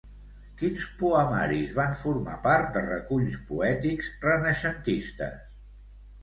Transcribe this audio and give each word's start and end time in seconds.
Quins 0.59 0.85
poemaris 1.01 1.75
van 1.79 1.93
formar 1.99 2.37
part 2.47 2.71
de 2.79 2.83
reculls 2.87 3.37
poètics 3.51 4.09
renaixentistes? 4.25 5.39